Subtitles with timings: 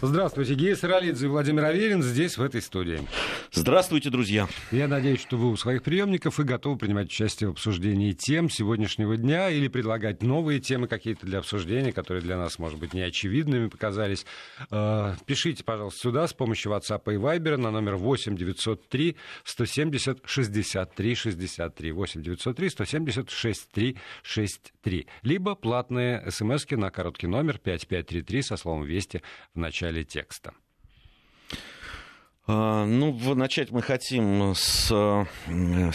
[0.00, 3.00] Здравствуйте, Гея Саралидзе и Владимир Аверин здесь, в этой студии.
[3.50, 4.46] Здравствуйте, друзья.
[4.70, 9.16] Я надеюсь, что вы у своих приемников и готовы принимать участие в обсуждении тем сегодняшнего
[9.16, 14.24] дня или предлагать новые темы какие-то для обсуждения, которые для нас, может быть, неочевидными показались.
[14.70, 21.14] Э, пишите, пожалуйста, сюда с помощью WhatsApp и Viber на номер 8 903 170 63
[21.16, 25.06] 63 8 903 170 63 63.
[25.22, 29.22] Либо платные смски на короткий номер 5533 со словом «Вести»
[29.54, 30.52] в начале начале текста?
[32.46, 35.24] А, ну, начать мы хотим с э,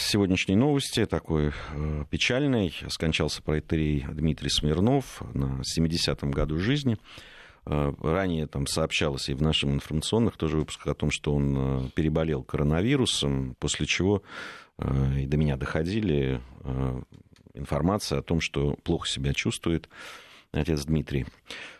[0.00, 2.74] сегодняшней новости, такой э, печальной.
[2.88, 6.96] Скончался проекторий Дмитрий Смирнов на 70-м году жизни.
[7.66, 12.42] Э, ранее там сообщалось и в наших информационных тоже выпусках о том, что он переболел
[12.42, 14.22] коронавирусом, после чего
[15.16, 16.40] и до меня доходили
[17.54, 19.88] информация о том, что плохо себя чувствует
[20.52, 21.26] отец Дмитрий.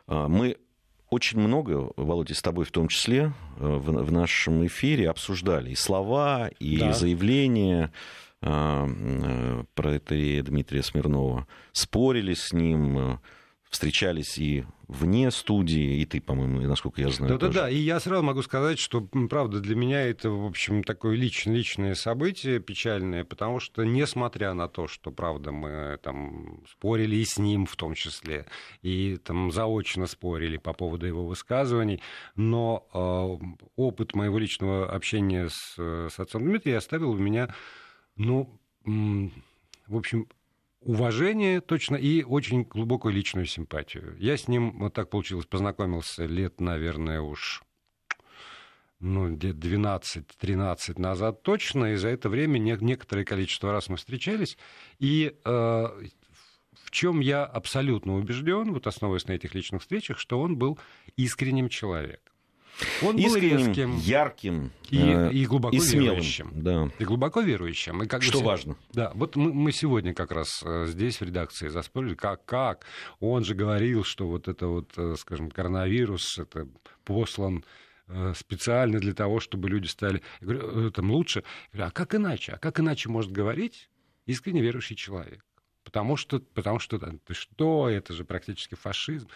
[0.07, 0.59] Мы
[1.11, 5.75] очень много, Володя, с тобой в том числе, э, в, в нашем эфире обсуждали и
[5.77, 6.93] слова, и да.
[6.93, 7.93] заявления
[8.43, 13.21] э, э, про это Дмитрия Смирнова, спорили с ним,
[13.71, 17.39] встречались и вне студии, и ты, по-моему, насколько я знаю.
[17.39, 21.55] Да-да-да, и я сразу могу сказать, что, правда, для меня это, в общем, такое личное,
[21.55, 27.39] личное событие печальное, потому что, несмотря на то, что, правда, мы там спорили и с
[27.39, 28.47] ним в том числе,
[28.83, 32.01] и там заочно спорили по поводу его высказываний,
[32.37, 37.55] но э, опыт моего личного общения с, с отцом Дмитрием оставил у меня,
[38.17, 40.29] ну, в общем,
[40.85, 44.17] уважение точно и очень глубокую личную симпатию.
[44.19, 47.63] Я с ним, вот так получилось, познакомился лет, наверное, уж
[49.01, 54.57] ну, где-то 12-13 назад точно, и за это время некоторое количество раз мы встречались,
[54.99, 60.57] и э, в чем я абсолютно убежден, вот основываясь на этих личных встречах, что он
[60.57, 60.79] был
[61.17, 62.34] искренним человеком.
[63.03, 66.51] Он был резким, ярким и, э, и глубоко и смелым, верующим.
[66.55, 66.91] Да.
[66.99, 68.03] И глубоко верующим.
[68.03, 68.77] И как Что бы, важно.
[68.93, 72.85] Да, вот мы, мы сегодня как раз э, здесь в редакции заспорили, как, как.
[73.21, 76.69] Он же говорил, что вот это вот, э, скажем, коронавирус, это
[77.05, 77.65] послан
[78.35, 80.21] специально для того, чтобы люди стали...
[80.43, 81.43] Говорю, там лучше.
[81.73, 82.53] Я говорю, а как иначе?
[82.53, 83.89] А как иначе может говорить
[84.27, 85.43] искренне верующий человек?
[85.85, 89.29] Потому что, потому что ты что, это же практически фашизм.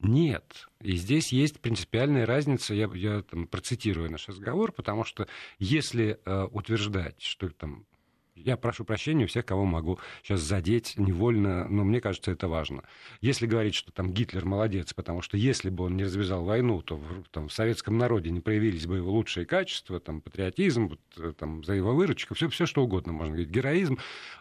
[0.00, 0.66] Нет.
[0.80, 5.28] И здесь есть принципиальная разница, я, я там, процитирую наш разговор, потому что
[5.58, 7.86] если э, утверждать, что там
[8.34, 12.84] я прошу прощения у всех, кого могу сейчас задеть невольно, но мне кажется, это важно.
[13.20, 16.96] Если говорить, что там Гитлер молодец, потому что если бы он не развязал войну, то
[16.96, 21.32] в, там, в советском народе не проявились бы его лучшие качества, там, патриотизм, вот, э,
[21.36, 23.98] там, за его выручку, все, все что угодно можно говорить, героизм.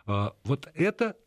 [0.07, 1.17] Э, вот это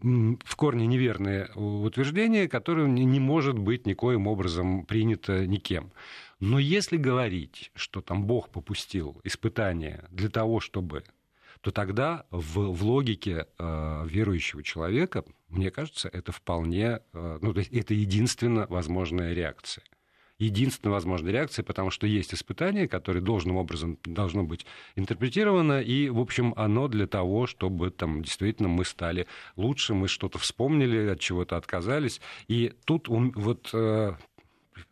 [0.00, 5.92] в корне неверное утверждение, которое не может быть никоим образом принято никем.
[6.40, 11.04] Но если говорить, что там Бог попустил испытания для того, чтобы
[11.60, 17.58] то тогда в, в логике э, верующего человека, мне кажется, это вполне, э, ну, то
[17.58, 19.82] есть это единственно возможная реакция
[20.38, 26.20] единственная возможная реакция, потому что есть испытание, которое должным образом должно быть интерпретировано, и, в
[26.20, 29.26] общем, оно для того, чтобы там действительно мы стали
[29.56, 32.20] лучше, мы что-то вспомнили, от чего-то отказались.
[32.46, 34.14] И тут вот, э,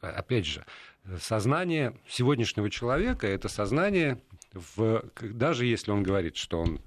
[0.01, 0.65] опять же,
[1.21, 4.21] сознание сегодняшнего человека, это сознание,
[4.53, 6.81] в, даже если он говорит, что он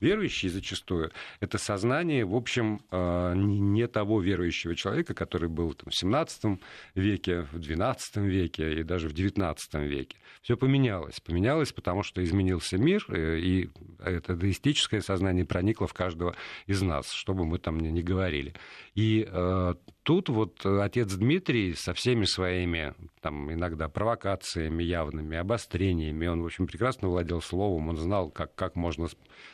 [0.00, 1.10] верующий зачастую,
[1.40, 6.58] это сознание, в общем, э, не того верующего человека, который был там, в 17
[6.94, 10.16] веке, в 12 веке и даже в 19 веке.
[10.42, 11.20] Все поменялось.
[11.20, 13.70] Поменялось, потому что изменился мир, э, и
[14.04, 16.34] это деистическое сознание проникло в каждого
[16.66, 18.54] из нас, что бы мы там ни говорили.
[18.94, 26.42] И э, тут вот отец Дмитрий со всеми своими там иногда провокациями явными, обострениями, он,
[26.42, 29.08] в общем, прекрасно владел словом, он знал, как, как можно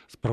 [0.07, 0.30] спровоцировать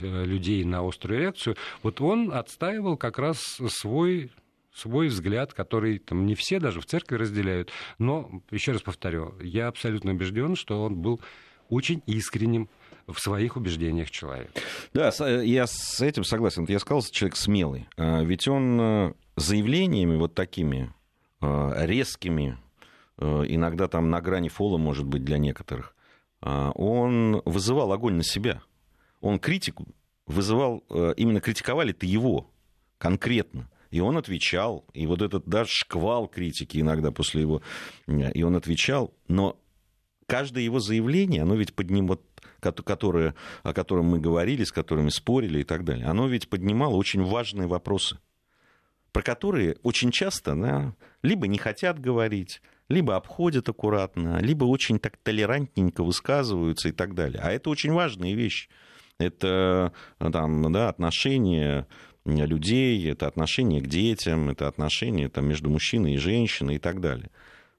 [0.00, 1.56] э, людей на острую реакцию.
[1.82, 4.30] Вот он отстаивал как раз свой
[4.72, 7.70] свой взгляд, который там не все даже в церкви разделяют.
[7.98, 11.20] Но, еще раз повторю, я абсолютно убежден, что он был
[11.68, 12.68] очень искренним
[13.06, 14.50] в своих убеждениях человек.
[14.92, 15.10] Да,
[15.42, 16.66] я с этим согласен.
[16.68, 17.88] Я сказал, человек смелый.
[17.96, 20.92] А, ведь он э, заявлениями вот такими
[21.40, 22.58] э, резкими,
[23.16, 25.94] э, иногда там на грани фола, может быть, для некоторых,
[26.40, 28.62] он вызывал огонь на себя.
[29.20, 29.86] Он критику
[30.26, 30.84] вызывал,
[31.16, 32.50] именно критиковали-то его
[32.98, 33.70] конкретно.
[33.90, 37.62] И он отвечал, и вот этот даже шквал критики иногда после его,
[38.06, 39.58] и он отвечал, но
[40.26, 42.20] каждое его заявление, оно ведь поднимает,
[42.60, 47.22] которое, о котором мы говорили, с которыми спорили и так далее, оно ведь поднимало очень
[47.22, 48.18] важные вопросы,
[49.12, 52.60] про которые очень часто да, либо не хотят говорить,
[52.90, 57.40] либо обходят аккуратно, либо очень так толерантненько высказываются и так далее.
[57.42, 58.68] А это очень важная вещь.
[59.18, 61.86] Это там, да, отношения
[62.24, 67.30] людей, это отношение к детям, это отношение там, между мужчиной и женщиной и так далее.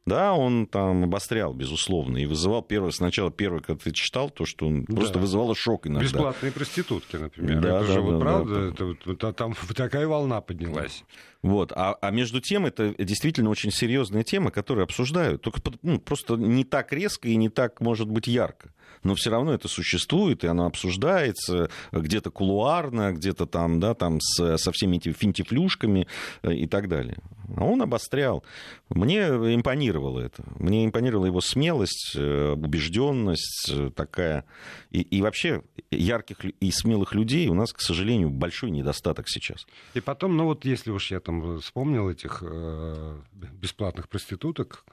[0.06, 4.68] Да, он там обострял, безусловно, и вызывал первое, сначала первое, когда ты читал, то, что
[4.68, 4.96] он да.
[4.96, 6.04] просто вызывало шок иногда.
[6.04, 7.62] Бесплатные проститутки, например.
[7.62, 8.68] Да, это да, же да, вот да, правда, да.
[8.70, 11.04] Это, это, там такая волна поднялась.
[11.44, 11.72] Вот.
[11.76, 15.42] А, а между тем, это действительно очень серьезная тема, которую обсуждают.
[15.42, 18.72] Только ну, просто не так резко и не так, может быть, ярко
[19.04, 24.58] но все равно это существует, и оно обсуждается где-то кулуарно, где-то там, да, там с,
[24.58, 26.08] со всеми этими финтифлюшками
[26.44, 27.18] э, и так далее.
[27.58, 28.44] А он обострял.
[28.90, 30.44] Мне импонировало это.
[30.58, 34.46] Мне импонировала его смелость, э, убежденность э, такая.
[34.92, 39.68] И, и вообще ярких и смелых людей у нас, к сожалению, большой недостаток сейчас.
[39.94, 44.86] И потом, ну вот если уж я там вспомнил этих э, бесплатных проституток,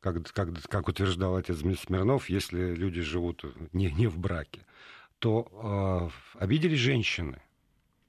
[0.00, 4.60] как, как, как утверждал отец Смирнов, если люди живут не, не в браке,
[5.18, 7.42] то э, обиделись женщины,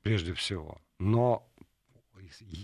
[0.04, 0.80] прежде всего.
[1.00, 1.49] Но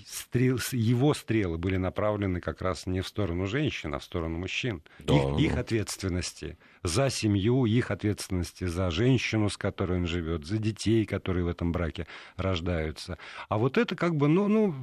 [0.07, 4.81] стрел, его стрелы были направлены как раз не в сторону женщин, а в сторону мужчин.
[4.99, 10.57] Да, их, их ответственности за семью, их ответственности за женщину, с которой он живет, за
[10.57, 12.07] детей, которые в этом браке
[12.37, 13.17] рождаются.
[13.49, 14.75] А вот это как бы, ну, ну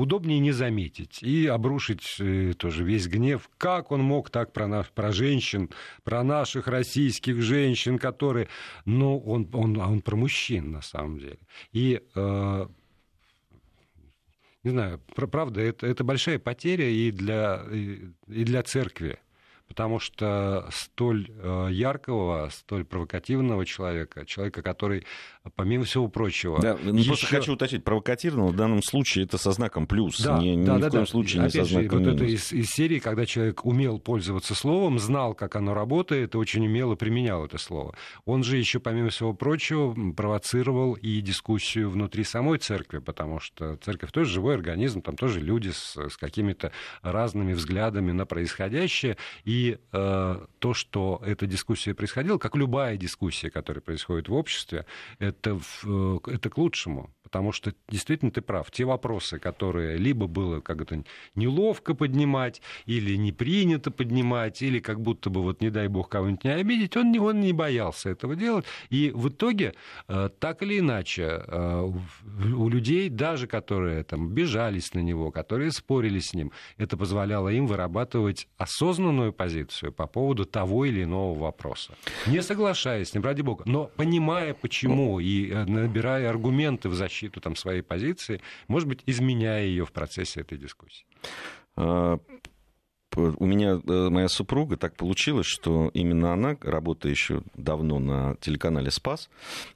[0.00, 3.48] удобнее не заметить и обрушить э, тоже весь гнев.
[3.58, 5.70] Как он мог так про, нас, про женщин,
[6.04, 8.48] про наших российских женщин, которые...
[8.84, 11.38] Ну, он, он, он про мужчин, на самом деле.
[11.72, 12.00] И...
[12.14, 12.66] Э,
[14.62, 19.18] не знаю, правда, это, это большая потеря и для, и для церкви
[19.70, 25.06] потому что столь э, яркого, столь провокативного человека, человека, который,
[25.54, 26.60] помимо всего прочего...
[26.60, 27.10] Да, ну, еще...
[27.10, 30.80] просто хочу уточнить, провокативного в данном случае это со знаком плюс, да, не, да, ни
[30.80, 31.10] да, в коем да.
[31.10, 32.20] случае Опять не со же, знаком вот минус.
[32.20, 36.66] это из, из серии, когда человек умел пользоваться словом, знал, как оно работает, и очень
[36.66, 37.94] умело применял это слово.
[38.24, 44.10] Он же еще, помимо всего прочего, провоцировал и дискуссию внутри самой церкви, потому что церковь
[44.10, 46.72] тоже живой организм, там тоже люди с, с какими-то
[47.02, 53.80] разными взглядами на происходящее, и э, то, что эта дискуссия происходила, как любая дискуссия, которая
[53.80, 54.86] происходит в обществе,
[55.18, 57.10] это, э, это к лучшему.
[57.22, 58.70] Потому что действительно ты прав.
[58.72, 61.04] Те вопросы, которые либо было как то
[61.36, 66.42] неловко поднимать, или не принято поднимать, или как будто бы, вот не дай бог, кого-нибудь
[66.44, 68.64] не обидеть, он, он не боялся этого делать.
[68.88, 69.74] И в итоге,
[70.08, 71.92] э, так или иначе, э,
[72.56, 77.66] у людей, даже которые там бежались на него, которые спорили с ним, это позволяло им
[77.66, 79.49] вырабатывать осознанную позицию
[79.96, 81.94] по поводу того или иного вопроса.
[82.26, 87.56] Не соглашаясь ним, ради бога, но понимая почему и э, набирая аргументы в защиту там,
[87.56, 91.04] своей позиции, может быть, изменяя ее в процессе этой дискуссии?
[91.76, 92.18] А,
[93.16, 98.90] у меня э, моя супруга так получилось, что именно она, работая еще давно на телеканале
[98.90, 99.28] Спас,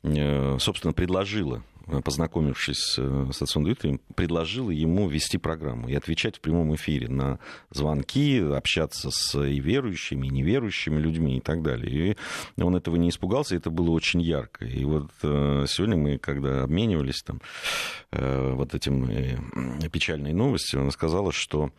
[0.03, 1.63] э, собственно, предложила
[2.05, 7.39] познакомившись э, с отцом Дмитрием, предложила ему вести программу и отвечать в прямом эфире на
[7.71, 12.17] звонки, общаться с и верующими, и неверующими людьми и так далее.
[12.57, 14.65] И он этого не испугался, и это было очень ярко.
[14.65, 17.41] И вот э, сегодня мы, когда обменивались там
[18.11, 19.09] вот этим
[19.91, 21.73] печальной новостью, она сказала, что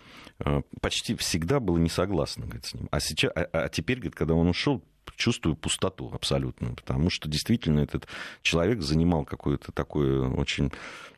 [0.81, 2.87] почти всегда было не согласна говорит, с ним.
[2.91, 4.83] А, сейчас, а, а теперь, говорит, когда он ушел,
[5.15, 8.07] чувствую пустоту абсолютно, потому что действительно этот
[8.41, 10.71] человек занимал какое-то такое очень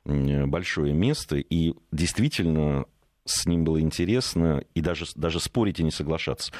[0.06, 2.86] большое место, и действительно
[3.26, 6.52] с ним было интересно и даже, даже спорить и не соглашаться.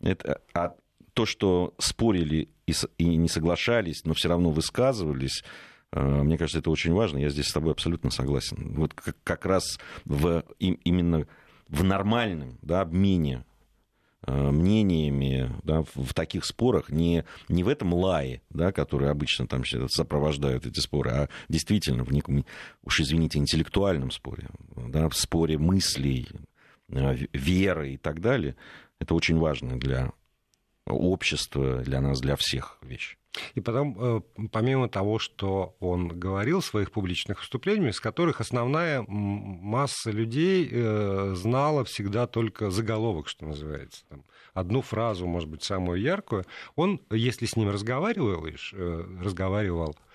[0.00, 0.74] Это, а
[1.14, 5.44] то, что спорили и, и не соглашались, но все равно высказывались,
[5.92, 7.18] э, мне кажется, это очень важно.
[7.18, 8.74] Я здесь с тобой абсолютно согласен.
[8.74, 11.26] Вот как, раз в, именно
[11.68, 13.44] в нормальном да, обмене
[14.26, 20.66] мнениями да, в таких спорах, не, не в этом лае, да, который обычно там сопровождают
[20.66, 22.44] эти споры, а действительно в неком,
[22.82, 26.28] уж извините, интеллектуальном споре, да, в споре мыслей,
[26.88, 28.56] э, веры и так далее.
[28.98, 30.12] Это очень важно для
[30.86, 33.16] общества, для нас, для всех вещь.
[33.54, 34.20] И потом, э,
[34.52, 41.32] помимо того, что он говорил в своих публичных выступлениях, из которых основная масса людей э,
[41.36, 44.24] знала всегда только заголовок, что называется, там,
[44.54, 50.05] одну фразу, может быть, самую яркую, он, если с ним разговаривал, э, разговаривал а,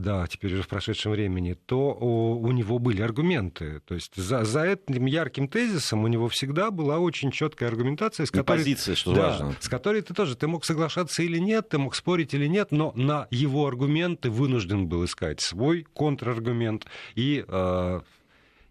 [0.00, 3.80] да, теперь уже в прошедшем времени, то у него были аргументы.
[3.80, 8.30] То есть за, за этим ярким тезисом у него всегда была очень четкая аргументация, с
[8.30, 9.54] которой, позиция, что да, важно.
[9.60, 12.92] с которой ты тоже ты мог соглашаться или нет, ты мог спорить или нет, но
[12.94, 18.02] на его аргументы вынужден был искать свой контраргумент и а,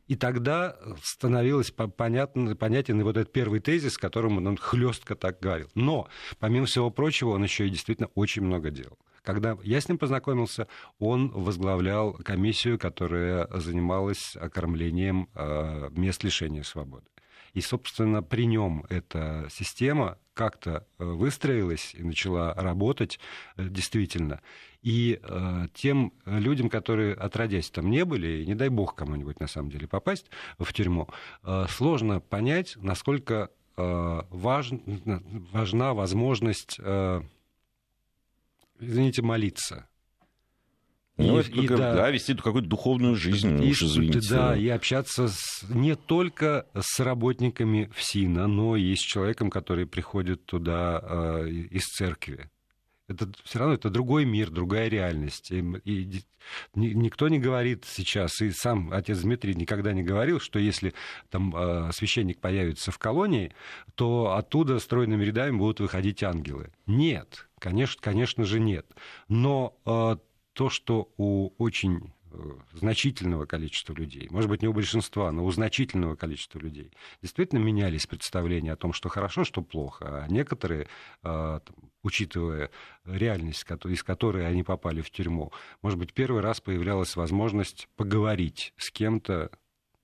[0.07, 5.67] И тогда становилось понятно, понятен и вот этот первый тезис, которым он хлестко так говорил.
[5.75, 6.07] Но,
[6.39, 8.97] помимо всего прочего, он еще и действительно очень много делал.
[9.23, 10.67] Когда я с ним познакомился,
[10.99, 17.05] он возглавлял комиссию, которая занималась окормлением э, мест лишения свободы.
[17.53, 23.19] И, собственно, при нем эта система как-то э, выстроилась и начала работать
[23.57, 24.41] э, действительно.
[24.81, 29.47] И э, тем людям, которые отродясь там не были, и не дай бог кому-нибудь на
[29.47, 31.09] самом деле попасть в тюрьму,
[31.43, 34.71] э, сложно понять, насколько э, важ,
[35.51, 37.21] важна возможность, э,
[38.79, 39.87] извините, молиться.
[41.17, 44.21] Ну, и, и, да, да, вести какую-то духовную жизнь, и, уж извините.
[44.29, 50.45] Да, и общаться с, не только с работниками ФСИНа, но и с человеком, который приходит
[50.45, 52.49] туда э, из церкви.
[53.09, 55.51] Это все равно это другой мир, другая реальность.
[55.51, 56.21] И, и
[56.75, 60.93] никто не говорит сейчас, и сам отец Дмитрий никогда не говорил, что если
[61.29, 63.51] там э, священник появится в колонии,
[63.95, 66.71] то оттуда стройными рядами будут выходить ангелы.
[66.85, 68.85] Нет, конечно, конечно же нет.
[69.27, 70.17] Но э,
[70.53, 72.37] то, что у очень э,
[72.73, 78.07] значительного количества людей, может быть, не у большинства, но у значительного количества людей, действительно менялись
[78.07, 80.23] представления о том, что хорошо, что плохо.
[80.23, 80.87] А некоторые,
[81.23, 81.59] э,
[82.03, 82.71] учитывая
[83.05, 85.51] реальность, из которой они попали в тюрьму,
[85.81, 89.51] может быть, первый раз появлялась возможность поговорить с кем-то,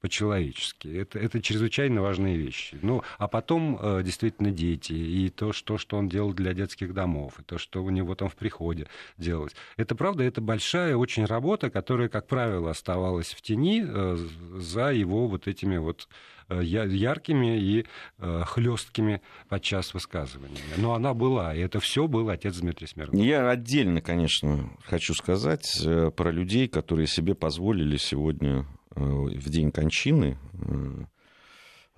[0.06, 0.88] по-человечески.
[0.88, 2.78] Это, это чрезвычайно важные вещи.
[2.84, 7.40] Ну, а потом э, действительно дети, и то, что, что он делал для детских домов,
[7.40, 8.86] и то, что у него там в приходе
[9.18, 9.54] делалось.
[9.78, 14.18] Это правда, это большая очень работа, которая, как правило, оставалась в тени э,
[14.58, 16.08] за его вот этими вот
[16.50, 17.86] яркими и
[18.20, 20.74] э, хлесткими подчас высказываниями.
[20.78, 23.16] Но она была, и это все был отец Дмитрий Смирнов.
[23.16, 29.72] Я отдельно, конечно, хочу сказать э, про людей, которые себе позволили сегодня Э, в день
[29.72, 30.38] кончины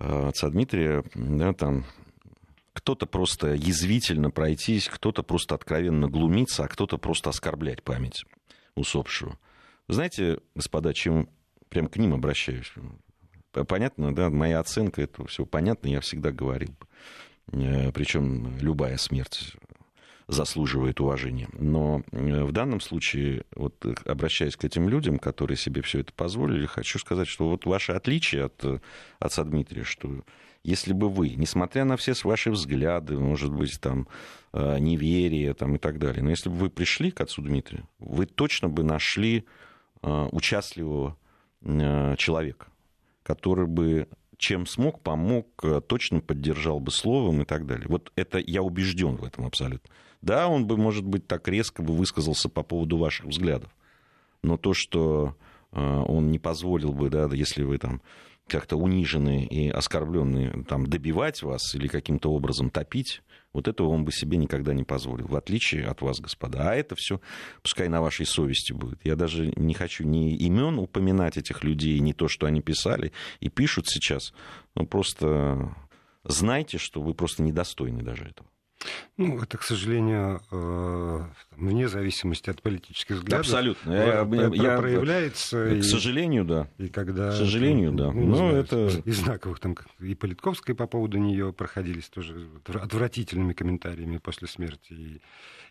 [0.00, 1.84] э, отца Дмитрия, да, там
[2.72, 8.24] кто-то просто язвительно пройтись, кто-то просто откровенно глумиться, а кто-то просто оскорблять память
[8.74, 9.38] усопшего.
[9.88, 11.28] Знаете, господа, чем
[11.68, 12.72] прям к ним обращаюсь?
[13.52, 16.74] Понятно, да, моя оценка этого всего понятна, я всегда говорил.
[17.52, 19.56] Э, Причем любая смерть
[20.28, 21.48] заслуживает уважения.
[21.54, 26.66] Но э, в данном случае, вот обращаясь к этим людям, которые себе все это позволили,
[26.66, 28.80] хочу сказать, что вот ваше отличие от э,
[29.18, 30.22] отца Дмитрия, что
[30.62, 34.06] если бы вы, несмотря на все ваши взгляды, может быть, там,
[34.52, 38.26] э, неверие там, и так далее, но если бы вы пришли к отцу Дмитрию, вы
[38.26, 39.44] точно бы нашли
[40.00, 41.16] участливого
[41.60, 42.68] человека,
[43.28, 44.08] который бы
[44.38, 45.46] чем смог, помог,
[45.86, 47.86] точно поддержал бы словом и так далее.
[47.88, 49.90] Вот это я убежден в этом абсолютно.
[50.22, 53.70] Да, он бы, может быть, так резко бы высказался по поводу ваших взглядов.
[54.42, 55.36] Но то, что
[55.72, 58.00] э, он не позволил бы, да, если вы там
[58.46, 64.12] как-то унижены и оскорбленные, там, добивать вас или каким-то образом топить, вот этого он бы
[64.12, 66.70] себе никогда не позволил, в отличие от вас, господа.
[66.70, 67.20] А это все
[67.62, 69.00] пускай на вашей совести будет.
[69.04, 73.48] Я даже не хочу ни имен упоминать этих людей, ни то, что они писали и
[73.48, 74.32] пишут сейчас.
[74.74, 75.74] Но просто
[76.24, 78.48] знайте, что вы просто недостойны даже этого.
[79.16, 81.20] Ну, это, к сожалению, э,
[81.56, 83.46] вне зависимости от политических взглядов.
[83.46, 83.92] Абсолютно.
[83.92, 85.74] Я, я, проявляется.
[85.74, 86.68] И, к сожалению, да.
[86.78, 87.30] И когда...
[87.30, 88.12] К сожалению, да.
[88.12, 88.90] Ну, Но это...
[89.04, 94.92] И знаковых там, и Политковской по поводу нее проходились тоже отвратительными комментариями после смерти.
[94.92, 95.20] И,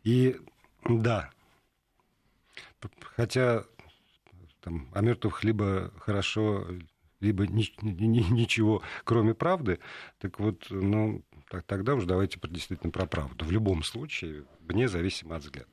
[0.03, 0.35] и
[0.83, 1.29] да,
[3.15, 3.63] хотя
[4.61, 6.67] там, о мертвых либо хорошо,
[7.19, 9.79] либо ни, ни, ничего, кроме правды,
[10.19, 13.45] так вот, ну, так, тогда уж давайте действительно про правду.
[13.45, 15.69] В любом случае, вне зависимо от взгляда.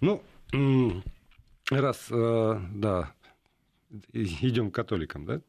[0.00, 0.22] Ну,
[1.70, 3.14] раз, э, да,
[4.12, 5.40] идем к католикам, да?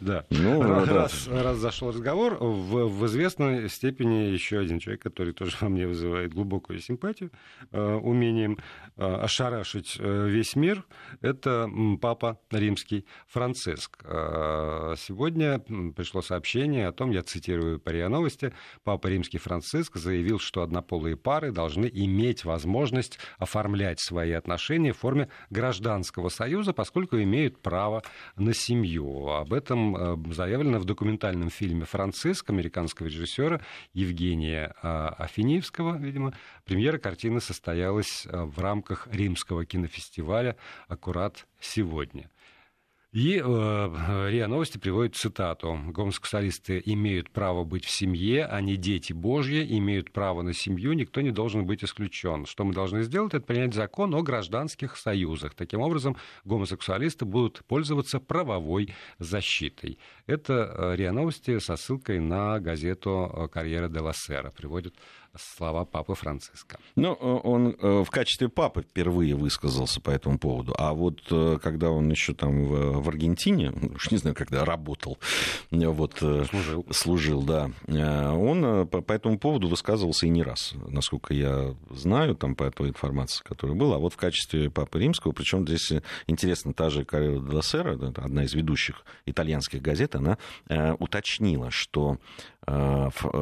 [0.00, 0.24] Да.
[0.30, 1.42] Ну, раз, да.
[1.42, 6.32] раз зашел разговор, в, в известной степени еще один человек, который тоже во мне вызывает
[6.32, 7.30] глубокую симпатию,
[7.72, 8.58] э, умением
[8.96, 10.84] э, ошарашить э, весь мир,
[11.20, 11.68] это
[12.00, 13.98] папа римский Франциск.
[14.04, 15.60] Э, сегодня
[15.94, 18.52] пришло сообщение о том, я цитирую по РИА Новости,
[18.84, 25.28] папа римский Франциск заявил, что однополые пары должны иметь возможность оформлять свои отношения в форме
[25.50, 28.02] гражданского союза, поскольку имеют право
[28.36, 29.28] на семью.
[29.28, 33.60] Об этом э, заявлено в документальном фильме «Франциск» американского режиссера
[33.92, 36.32] Евгения э, Афиниевского, видимо.
[36.64, 40.56] Премьера картины состоялась э, в рамках Римского кинофестиваля
[40.88, 42.30] аккурат сегодня.
[43.10, 45.80] И э, РИА Новости приводит цитату.
[45.86, 51.30] Гомосексуалисты имеют право быть в семье, они дети Божьи, имеют право на семью, никто не
[51.30, 52.44] должен быть исключен.
[52.44, 55.54] Что мы должны сделать, это принять закон о гражданских союзах.
[55.54, 59.96] Таким образом, гомосексуалисты будут пользоваться правовой защитой.
[60.28, 64.94] Это э, РИА Новости со ссылкой на газету э, «Карьера де ла Сера» приводит
[65.34, 66.78] слова папы Франциска.
[66.96, 70.74] Ну, э, он в качестве папы впервые высказался по этому поводу.
[70.76, 71.22] А вот
[71.62, 75.18] когда он еще там в, Аргентине, уж не знаю, когда работал,
[75.70, 76.86] вот, служил.
[76.90, 82.70] служил, да, он по, этому поводу высказывался и не раз, насколько я знаю, там по
[82.70, 83.96] той информации, которая была.
[83.96, 85.92] А вот в качестве папы римского, причем здесь
[86.26, 90.38] интересно, та же Карелла де Сера, одна из ведущих итальянских газет, она
[90.98, 92.18] уточнила, что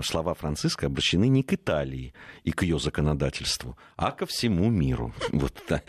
[0.04, 2.14] слова Франциска обращены не к Италии
[2.44, 5.12] и к ее законодательству, а ко всему миру.
[5.32, 5.82] Вот да.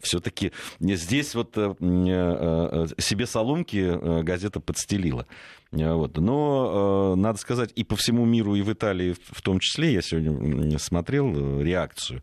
[0.00, 5.26] все-таки здесь вот э, э, себе соломки газета подстелила.
[5.70, 6.16] Вот.
[6.16, 10.00] Но, э, надо сказать, и по всему миру, и в Италии в том числе, я
[10.00, 12.22] сегодня смотрел э, реакцию.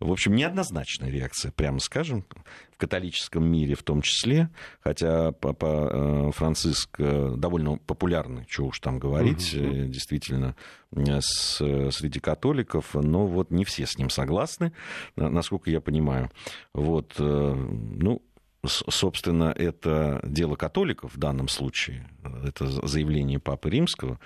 [0.00, 2.24] В общем, неоднозначная реакция, прямо скажем,
[2.72, 4.48] в католическом мире в том числе,
[4.80, 9.88] хотя Папа э, Франциск довольно популярный, что уж там говорить, угу.
[10.06, 10.54] Действительно,
[10.94, 11.56] с,
[11.90, 14.72] среди католиков, но вот не все с ним согласны,
[15.16, 16.30] насколько я понимаю.
[16.72, 18.22] Вот, ну,
[18.66, 22.08] собственно, это дело католиков в данном случае,
[22.44, 24.18] это заявление Папы Римского,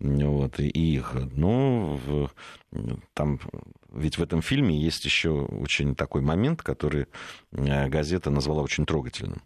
[0.00, 1.14] вот, и их.
[1.14, 2.30] Но в,
[3.14, 3.40] там,
[3.92, 7.06] ведь в этом фильме есть еще очень такой момент, который
[7.52, 9.42] э, газета назвала очень трогательным.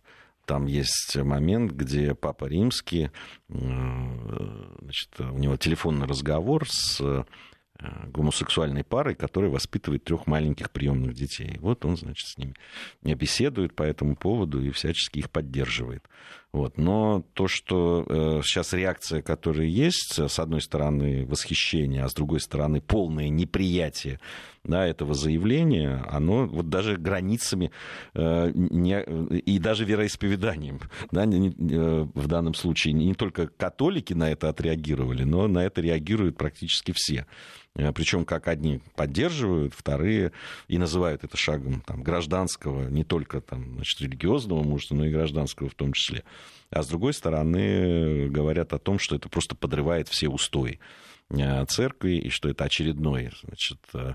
[0.47, 3.11] Там есть момент, где Папа Римский,
[3.49, 7.27] значит, у него телефонный разговор с
[7.79, 11.59] Э, гомосексуальной парой, которая воспитывает трех маленьких приемных детей.
[11.61, 12.55] Вот он, значит, с ними
[13.03, 16.09] беседует по этому поводу и всячески их поддерживает.
[16.57, 16.79] Вот.
[16.79, 22.41] Но то, что э, сейчас реакция, которая есть, с одной стороны восхищение, а с другой
[22.41, 24.21] стороны полное неприятие
[24.65, 27.73] да, этого заявления, оно вот даже границами
[28.15, 29.03] э, не,
[29.39, 30.81] и даже вероисповеданием.
[31.11, 35.83] Да, не, э, в данном случае не только католики на это отреагировали, но на это
[35.83, 37.27] реагируют практически все.
[37.77, 40.33] Э, Причем как одни поддерживают, вторые
[40.69, 45.69] и называют это шагом там, гражданского, не только там, значит, религиозного мужества, но и гражданского
[45.69, 46.25] в том числе.
[46.71, 50.81] А с другой стороны говорят о том, что это просто подрывает все устои
[51.31, 54.15] э, церкви, и что это очередной значит, э,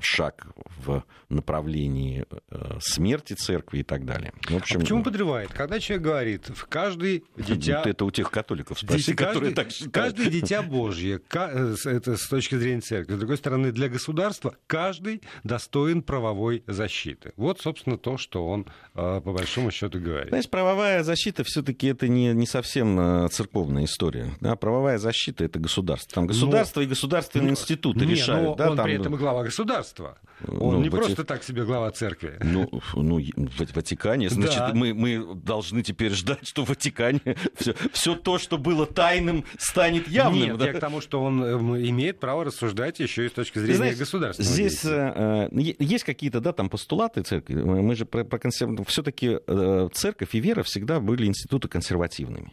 [0.00, 0.46] шаг
[0.84, 4.32] в направлении э, смерти церкви и так далее.
[4.48, 5.50] В общем, а почему подрывает?
[5.52, 7.82] Когда человек говорит, в каждый дитя...
[7.86, 9.92] Это у тех католиков спроси, каждый, которые так считают.
[9.92, 13.14] Каждый дитя Божье, э, это с точки зрения церкви.
[13.14, 17.32] С другой стороны, для государства каждый достоин правовой защиты.
[17.36, 20.28] Вот, собственно, то, что он по большому счету говорит.
[20.28, 24.34] Знаешь, правовая защита все-таки это не, не совсем церковная история.
[24.40, 24.54] Да?
[24.56, 26.14] Правовая защита это государство.
[26.14, 26.84] Там государство но...
[26.84, 28.58] и государственные ну, институты не, решают.
[28.58, 28.84] да, там...
[28.84, 30.18] при этом глава государства.
[30.48, 31.04] Он ну, не Вати...
[31.04, 32.38] просто так себе глава церкви.
[32.42, 34.72] Ну, ну в Ватикане, значит, да.
[34.74, 37.20] мы, мы должны теперь ждать, что в Ватикане
[37.56, 40.42] все, все то, что было тайным, станет явным.
[40.42, 40.66] Нет, да?
[40.66, 41.42] я к тому, что он
[41.88, 44.44] имеет право рассуждать еще и с точки зрения Знаешь, государства.
[44.44, 47.54] Здесь э, есть какие-то, да, там постулаты церкви.
[47.54, 48.86] Мы же про, про консерв...
[48.88, 52.52] все-таки э, церковь и вера всегда были институты консервативными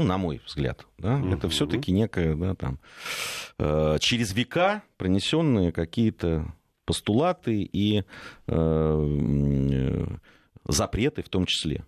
[0.00, 1.28] ну, на мой взгляд, да, угу.
[1.34, 2.78] это все-таки некое, да, там,
[3.58, 6.54] э, через века пронесенные какие-то
[6.86, 8.04] постулаты и э,
[8.46, 10.06] э,
[10.66, 11.84] запреты в том числе.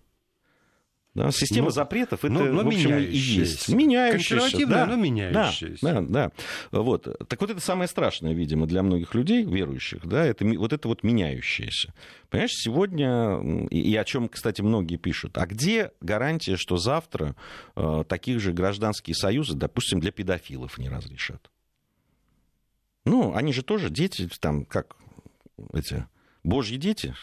[1.15, 3.69] Да, система но, запретов это, но, но в общем, и есть.
[3.69, 4.29] Меняющаяся.
[4.29, 5.85] Консервативная, да, но меняющаяся.
[5.85, 6.31] Да, да,
[6.71, 6.79] да.
[6.79, 7.03] Вот.
[7.27, 11.03] Так вот это самое страшное, видимо, для многих людей, верующих, да, это вот это вот
[11.03, 11.93] меняющееся.
[12.29, 17.35] Понимаешь, сегодня, и о чем, кстати, многие пишут, а где гарантия, что завтра
[17.75, 21.51] э, таких же гражданские союзы, допустим, для педофилов не разрешат?
[23.05, 24.95] Ну, они же тоже дети, там, как
[25.73, 26.07] эти,
[26.43, 27.13] божьи дети,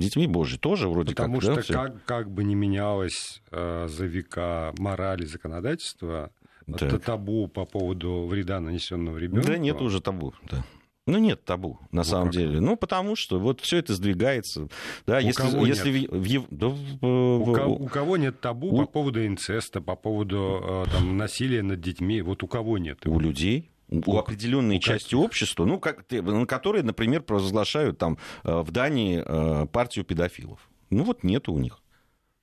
[0.00, 1.42] детьми Божьи тоже вроде Потому как.
[1.42, 6.30] Потому что да, как, как бы не менялось э, за века мораль и законодательство,
[6.66, 6.82] так.
[6.82, 9.46] это табу по поводу вреда, нанесенного ребенку.
[9.46, 10.64] Да нет уже табу, да.
[11.04, 12.60] Ну, нет табу, на ну, самом деле.
[12.60, 14.68] Ну, потому что вот все это сдвигается.
[15.04, 16.10] Да, у если, кого если нет?
[16.12, 18.78] В, в, да, в, у, ко, у кого нет табу у...
[18.78, 22.22] по поводу инцеста, по поводу э, там, насилия над детьми?
[22.22, 23.04] Вот у кого нет?
[23.04, 23.71] У людей
[24.06, 26.06] у определенной части общества, ну, как,
[26.48, 30.68] которые, например, провозглашают там э, в Дании э, партию педофилов.
[30.90, 31.80] Ну, вот нету у них.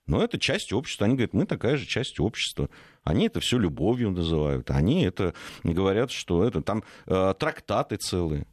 [0.06, 1.06] Но это часть общества.
[1.06, 2.70] Они говорят, мы такая же часть общества.
[3.04, 4.72] Они это все любовью называют.
[4.72, 5.34] Они это
[5.64, 8.46] говорят, что это там э, трактаты целые.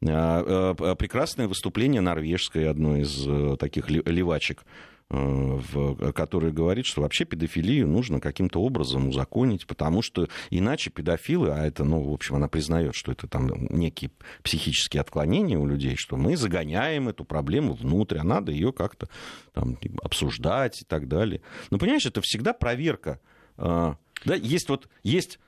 [0.00, 4.64] Прекрасное выступление норвежское, одной из таких левачек,
[5.10, 11.66] в, который говорит, что вообще педофилию нужно каким-то образом узаконить, потому что иначе педофилы, а
[11.66, 14.12] это, ну, в общем, она признает, что это там некие
[14.44, 19.08] психические отклонения у людей, что мы загоняем эту проблему внутрь, а надо ее как-то
[19.52, 21.42] там, обсуждать и так далее.
[21.70, 23.20] Но, понимаешь, это всегда проверка.
[23.56, 25.40] Да, есть вот, есть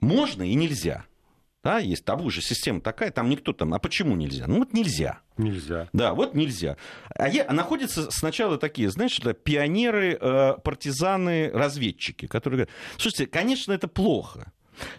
[0.00, 1.04] можно и нельзя.
[1.64, 4.46] Да, есть табу же система такая, там никто там, а почему нельзя?
[4.46, 5.20] Ну вот нельзя.
[5.36, 5.88] Нельзя.
[5.92, 6.76] Да, вот нельзя.
[7.10, 13.26] А, я, а находятся сначала такие, знаешь, это пионеры, э, партизаны, разведчики, которые говорят, слушайте,
[13.26, 14.52] конечно, это плохо,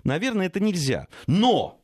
[0.04, 1.79] наверное, это нельзя, но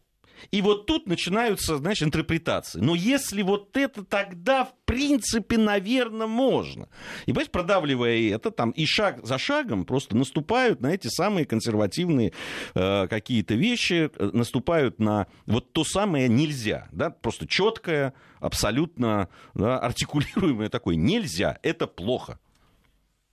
[0.52, 2.80] и вот тут начинаются, знаешь, интерпретации.
[2.80, 6.88] Но если вот это, тогда, в принципе, наверное, можно.
[7.26, 12.34] И, понимаете, продавливая это, там, и шаг за шагом просто наступают на эти самые консервативные
[12.74, 19.80] э, какие-то вещи, э, наступают на вот то самое нельзя, да, просто четкое, абсолютно да,
[19.80, 22.40] артикулируемое такое нельзя, это плохо.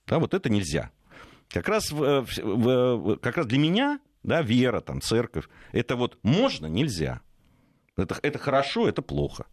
[0.07, 0.91] Да, вот это нельзя.
[1.49, 5.47] Как раз, в, в, в, как раз для меня да, вера, там, церковь.
[5.71, 7.21] Это вот можно, нельзя.
[7.97, 9.45] Это, это хорошо, это плохо.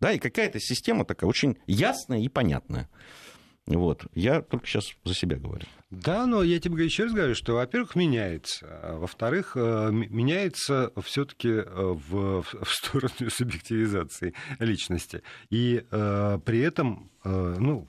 [0.00, 2.88] Да, и какая-то система такая очень ясная и понятная.
[3.66, 4.06] Вот.
[4.14, 5.66] Я только сейчас за себя говорю.
[5.90, 8.66] Да, но я тебе еще раз говорю, что, во-первых, меняется.
[8.82, 15.22] А во-вторых, э, меняется все-таки э, в, в сторону субъективизации личности.
[15.50, 17.86] И э, при этом, э, ну,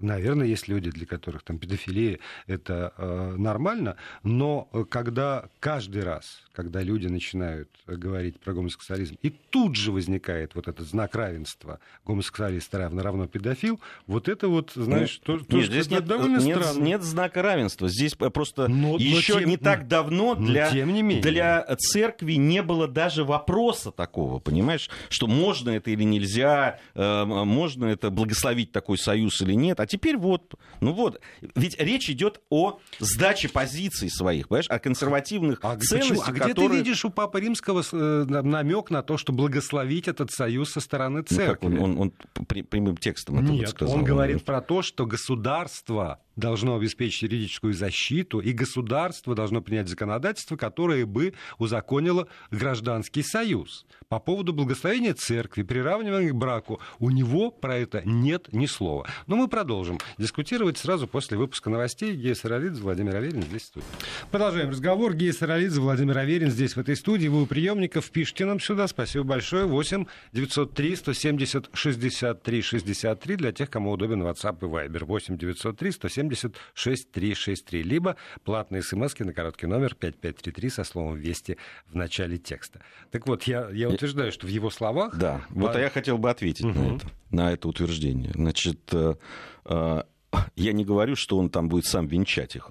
[0.00, 6.42] наверное, есть люди, для которых там педофилия это э, нормально, но э, когда каждый раз,
[6.52, 12.74] когда люди начинают говорить про гомосексуализм, и тут же возникает вот этот знак равенства гомосексуалист
[12.74, 16.58] равно равно педофил, вот это вот, знаешь, ну, то, нет, то, здесь нет, довольно нет,
[16.58, 16.82] странно.
[16.82, 21.02] Нет знака равенства, здесь просто но, еще но тем, не так давно для, тем не
[21.02, 21.22] менее.
[21.22, 27.86] для церкви не было даже вопроса такого, понимаешь, что можно это или нельзя, э, можно
[27.86, 29.80] это благословить такой союз или нет, нет.
[29.80, 31.20] А теперь вот, ну вот,
[31.54, 36.68] ведь речь идет о сдаче позиций своих, понимаешь, о консервативных а ценностях, А где которые...
[36.68, 41.22] ты видишь у Папы Римского э, намек на то, что благословить этот союз со стороны
[41.22, 41.68] церкви?
[41.68, 43.96] Ну, как он, он, он прямым текстом это Нет, вот сказал.
[43.96, 50.56] он говорит про то, что государство должно обеспечить юридическую защиту, и государство должно принять законодательство,
[50.56, 53.86] которое бы узаконило гражданский союз.
[54.08, 59.06] По поводу благословения церкви, приравнивания к браку, у него про это нет ни слова.
[59.26, 62.14] Но мы продолжим дискутировать сразу после выпуска новостей.
[62.14, 63.86] Гея Саралидзе, Владимир Аверин здесь в студии.
[64.30, 65.14] Продолжаем разговор.
[65.14, 67.26] Гея Саралидзе, Владимир Аверин здесь в этой студии.
[67.26, 68.86] Вы у приемников, пишите нам сюда.
[68.86, 69.66] Спасибо большое.
[69.66, 75.04] 8 903 170 63 63 для тех, кому удобен WhatsApp и Viber.
[75.04, 77.82] 8 903 170 6363.
[77.82, 82.80] Либо платные смс на короткий номер 5533 со словом «Вести» в начале текста.
[83.10, 85.16] Так вот, я, я утверждаю, что в его словах...
[85.18, 86.78] Да, вот а я хотел бы ответить угу.
[86.78, 88.30] на, это, на это утверждение.
[88.34, 89.16] Значит, э,
[89.64, 92.70] я не говорю, что он там будет сам венчать их.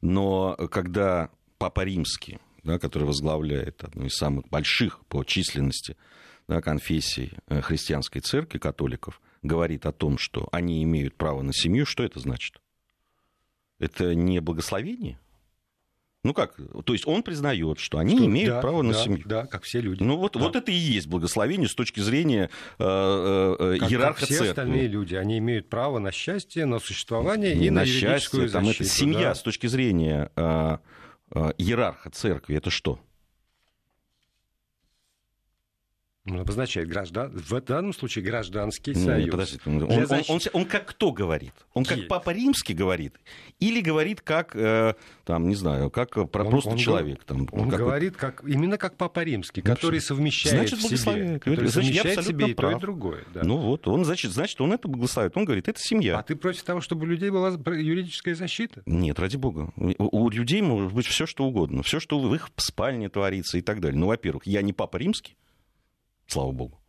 [0.00, 5.96] Но когда Папа Римский, да, который возглавляет одну из самых больших по численности
[6.48, 11.84] да, конфессий э, христианской церкви, католиков, говорит о том, что они имеют право на семью,
[11.84, 12.60] что это значит?
[13.78, 15.18] Это не благословение?
[16.22, 16.54] Ну как?
[16.84, 19.22] То есть он признает, что они что, имеют да, право на да, семью.
[19.24, 20.02] Да, как все люди.
[20.02, 20.40] Ну вот, да.
[20.40, 24.48] вот это и есть благословение с точки зрения э, э, как, иерарха как все церкви.
[24.48, 25.14] остальные люди.
[25.14, 28.40] Они имеют право на счастье, на существование и на, на счастье.
[28.40, 29.34] Защиту, там это семья да.
[29.34, 30.76] с точки зрения э,
[31.34, 32.54] э, иерарха церкви.
[32.54, 32.92] Это что?
[32.92, 33.00] Он
[36.26, 39.24] обозначает граждан, в данном случае гражданский союз.
[39.24, 41.54] Нет, подождите, он, он, он, он, он как кто говорит?
[41.72, 43.14] Он как Папа Римский говорит?
[43.58, 47.24] Или говорит как, э, там, не знаю, как про он, просто он, человек?
[47.24, 51.38] Там, он как говорит как, именно как Папа Римский, ну, который совмещает значит, в себе,
[51.38, 52.72] который значит, совмещает себе и прав.
[52.72, 53.24] то, и другое.
[53.32, 53.42] Да.
[53.42, 55.36] Ну вот, он, значит, значит, он это благословит.
[55.36, 56.18] Он говорит, это семья.
[56.18, 58.82] А ты против того, чтобы у людей была юридическая защита?
[58.84, 59.72] Нет, ради бога.
[59.76, 61.82] У, у людей может быть все, что угодно.
[61.82, 63.98] Все, что в их спальне творится и так далее.
[63.98, 65.36] Ну, во-первых, я не Папа Римский,
[66.30, 66.80] слава богу.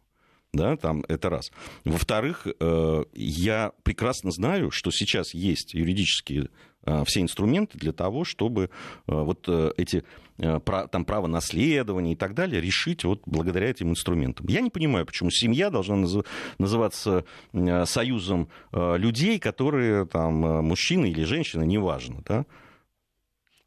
[0.54, 1.51] Да, там это раз.
[1.86, 6.49] Во-вторых, э, я прекрасно знаю, что сейчас есть юридические
[6.84, 8.67] э, все инструменты для того, чтобы э,
[9.08, 10.04] вот эти
[10.38, 14.47] там, право наследования и так далее решить вот благодаря этим инструментам.
[14.47, 15.95] Я не понимаю, почему семья должна
[16.58, 17.25] называться
[17.86, 20.34] союзом людей, которые там
[20.65, 22.45] мужчины или женщины, неважно, да,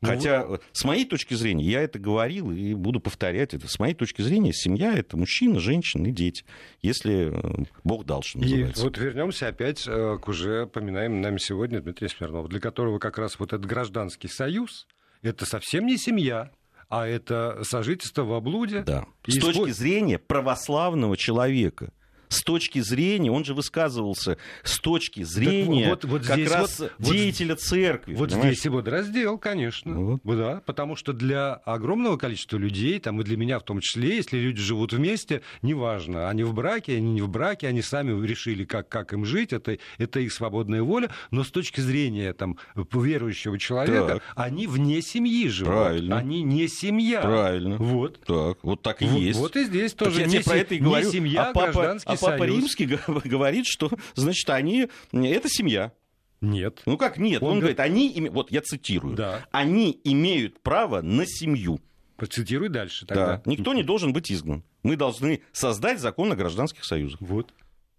[0.05, 3.69] ну, Хотя, с моей точки зрения, я это говорил и буду повторять это.
[3.69, 6.45] С моей точки зрения, семья это мужчина, женщина и дети.
[6.83, 8.83] Если э, Бог дал, что называется.
[8.83, 13.19] И вот вернемся опять э, к уже поминаемому нами сегодня Дмитрию Смирнову, для которого как
[13.19, 14.87] раз вот этот гражданский союз
[15.23, 16.51] это совсем не семья,
[16.89, 18.83] а это сожительство в облуде.
[18.83, 19.07] Да.
[19.27, 21.93] С точки зрения православного человека
[22.29, 26.93] с точки зрения, он же высказывался с точки зрения вот, вот как здесь раз вот-
[26.99, 28.15] деятеля церкви.
[28.15, 28.55] Вот понимаешь?
[28.55, 29.95] здесь и вот раздел, конечно.
[29.95, 30.21] Вот.
[30.25, 34.39] Да, потому что для огромного количества людей, там и для меня в том числе, если
[34.39, 38.89] люди живут вместе, неважно, они в браке, они не в браке, они сами решили, как,
[38.89, 44.15] как им жить, это, это их свободная воля, но с точки зрения там, верующего человека,
[44.15, 44.23] Так.
[44.37, 45.73] они вне семьи живут.
[45.75, 46.17] Правильно.
[46.19, 47.21] Они не семья.
[47.21, 47.77] Правильно.
[47.77, 48.21] Вот.
[48.25, 49.39] Так, вот так и Вот- есть.
[49.39, 51.11] Вот и здесь Так тоже я не, про это и не говорю.
[51.11, 52.45] семья, а папа, гражданский а папа.
[52.45, 52.87] Римский
[53.25, 54.89] говорит, что, значит, они...
[55.13, 55.93] Это семья.
[56.41, 56.83] Нет.
[56.87, 57.43] Ну как нет?
[57.43, 58.29] Он Он, говорит- они...
[58.31, 59.17] Вот я цитирую.
[59.17, 59.45] Да.
[59.51, 61.81] Они имеют право на семью.
[62.17, 63.37] Процитируй дальше тогда.
[63.39, 63.43] Да.
[63.47, 64.63] Никто не должен быть изгнан.
[64.83, 67.21] Мы должны создать закон о гражданских союзах.
[67.21, 67.53] Вот.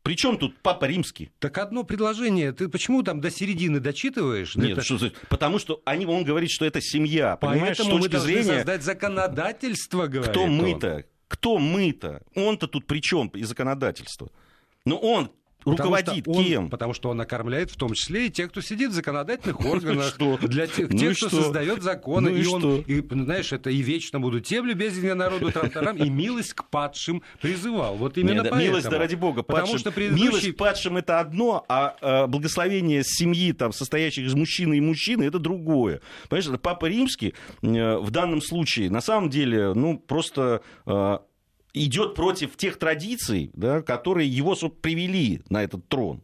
[0.03, 1.31] Причем тут папа римский?
[1.39, 2.51] Так одно предложение.
[2.51, 4.55] Ты почему там до середины дочитываешь?
[4.55, 7.38] Нет, Это- что потому что они, он говорит, что это семья.
[7.38, 11.05] Понимаешь, с Поэтому мы точки должны зрения, создать законодательство, говорит кто мы-то?
[11.27, 12.21] Кто мы-то?
[12.35, 14.29] Он-то тут при чем и законодательство?
[14.85, 15.31] Ну он
[15.65, 16.69] Потому руководит он- кем?
[16.69, 20.67] Потому что он накормляет в том числе и тех, кто сидит в законодательных органах, для
[20.67, 22.30] тех, Ну кто создает законы.
[22.30, 26.54] Ну и он, знаешь, это и вечно будут тем любезен я народу трам и милость
[26.54, 27.95] к падшим призывал.
[27.95, 28.62] Вот именно поэтому.
[28.62, 33.51] Милость, да ради бога, Потому падшим- что милость падшим это одно, а э, благословение семьи,
[33.51, 36.01] там, состоящих из мужчины и мужчины, это другое.
[36.30, 41.17] Понимаешь, Папа Римский э, в данном случае, на самом деле, ну, просто э,
[41.75, 46.23] идет против тех традиций, да, которые его привели на этот трон.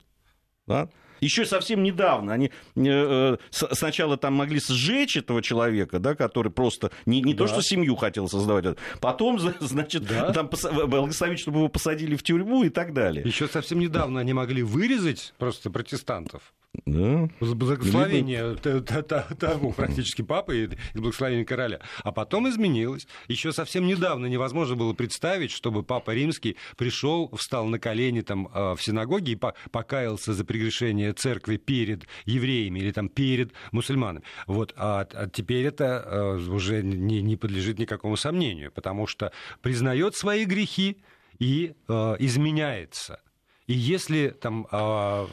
[0.67, 0.89] Да?
[1.19, 2.49] Еще совсем недавно они э,
[2.83, 7.53] э, сначала там могли сжечь этого человека, да, который просто не, не то, Да.
[7.53, 10.33] что семью хотел создавать, а потом, значит, Да.
[10.33, 10.49] там
[10.87, 13.23] благословить, чтобы его посадили в тюрьму и так далее.
[13.23, 16.53] Еще совсем недавно они могли вырезать просто протестантов.
[16.85, 17.29] Да.
[17.41, 21.81] Благословение т- того практически папы и благословение короля.
[22.03, 23.07] А потом изменилось.
[23.27, 28.75] Еще совсем недавно невозможно было представить, чтобы папа римский пришел, встал на колени там э,
[28.75, 34.23] в синагоге и по- покаялся за прегрешение церкви перед евреями или там перед мусульманами.
[34.47, 34.73] Вот.
[34.77, 40.45] А, а теперь это э, уже не, не подлежит никакому сомнению, потому что признает свои
[40.45, 40.97] грехи
[41.37, 43.19] и э, изменяется.
[43.71, 45.27] И если там а,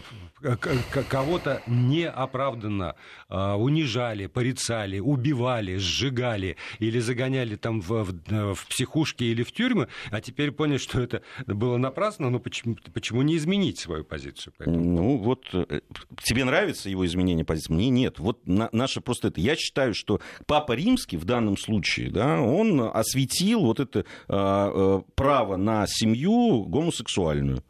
[1.09, 2.94] кого-то неоправданно
[3.29, 9.88] а, унижали, порицали, убивали, сжигали или загоняли там в, в- в психушки или в тюрьмы,
[10.12, 14.53] а теперь поняли, что это было напрасно, ну почему, почему не изменить свою позицию?
[14.57, 15.81] по этому Ну вот э,
[16.22, 17.72] тебе нравится его изменение позиции?
[17.72, 18.20] Мне нет.
[18.20, 19.40] Вот на- наше просто это.
[19.40, 25.57] Я считаю, что Папа Римский в данном случае, да, он осветил вот это э, право
[25.57, 27.64] на семью гомосексуальную.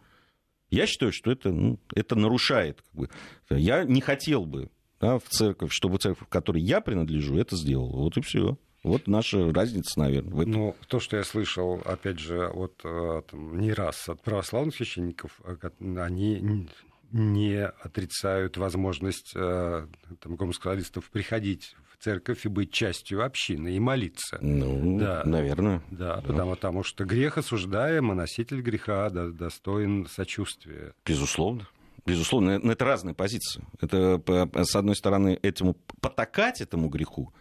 [0.70, 2.82] Я считаю, что это, ну, это нарушает.
[2.82, 3.10] Как бы.
[3.50, 7.96] Я не хотел бы да, в церковь, чтобы церковь, к которой я принадлежу, это сделала.
[7.96, 8.58] Вот и все.
[8.84, 10.42] Вот наша разница, наверное.
[10.42, 10.52] этом.
[10.52, 15.40] Ну, то, что я слышал, опять же, от, э, там, не раз от православных священников,
[15.44, 15.56] э,
[15.98, 16.68] они
[17.10, 19.86] не отрицают возможность э,
[20.20, 24.38] там, гомосексуалистов приходить церковь и быть частью общины и молиться.
[24.40, 25.22] Ну, Да.
[25.24, 25.82] наверное.
[25.90, 30.92] Да, Потому, потому что грех осуждаем, а носитель греха до- достоин сочувствия.
[31.04, 31.66] Безусловно.
[32.06, 33.64] Безусловно, но это разные позиции.
[33.80, 34.22] Это,
[34.64, 37.34] с одной стороны, этому потакать этому греху,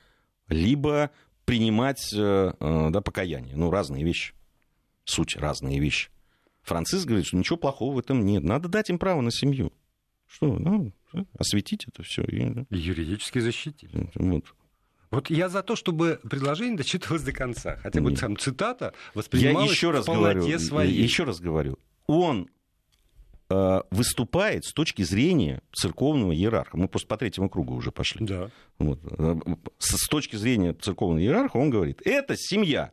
[0.49, 1.11] либо
[1.45, 3.55] принимать э, э, да, покаяние.
[3.55, 4.33] Ну, разные вещи.
[5.05, 6.09] Суть разные вещи.
[6.63, 8.43] Франциск говорит, что ничего плохого в этом нет.
[8.43, 9.71] Надо дать им право на семью.
[10.27, 10.57] Что?
[10.59, 10.91] Ну,
[11.37, 12.23] осветить это все.
[12.23, 13.89] И, юридически защитить.
[14.15, 14.45] вот.
[15.09, 17.77] Вот я за то, чтобы предложение дочитывалось до конца.
[17.77, 18.19] Хотя бы Нет.
[18.19, 21.01] там цитата Я воспринималась еще раз в полноте говорю, своей.
[21.01, 22.49] еще раз говорю, он
[23.49, 26.75] э, выступает с точки зрения церковного иерарха.
[26.75, 28.25] Мы просто по третьему кругу уже пошли.
[28.25, 28.49] Да.
[28.79, 28.99] Вот.
[29.79, 32.91] С, с точки зрения церковного иерарха он говорит, это семья.